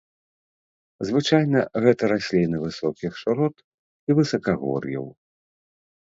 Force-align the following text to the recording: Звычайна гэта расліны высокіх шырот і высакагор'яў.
Звычайна 1.07 1.59
гэта 1.83 2.03
расліны 2.13 2.57
высокіх 2.63 3.11
шырот 3.23 3.55
і 4.09 4.17
высакагор'яў. 4.21 5.05